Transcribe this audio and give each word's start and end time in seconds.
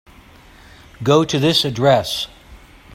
Go 1.03 1.23
to 1.23 1.37
this 1.37 1.63
address. 1.63 2.25